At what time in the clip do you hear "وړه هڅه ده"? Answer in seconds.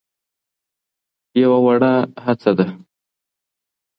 1.65-2.67